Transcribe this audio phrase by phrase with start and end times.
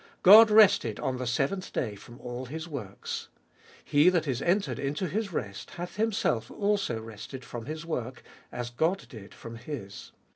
[0.23, 3.27] God rested on the seventh day from all His works.
[3.85, 8.71] He that is entered into His rest, hath himself also rested from his work, as
[8.71, 10.11] God did from His.